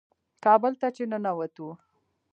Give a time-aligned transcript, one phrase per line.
[0.43, 1.67] کابل ته چې ننوتو.